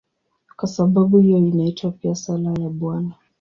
[0.55, 3.13] Kwa sababu hiyo inaitwa pia "Sala ya Bwana".